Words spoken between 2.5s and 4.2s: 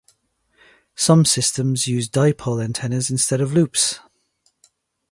antennas instead of loops.